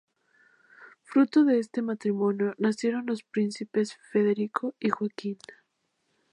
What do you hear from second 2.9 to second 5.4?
los príncipes Federico y Joaquín.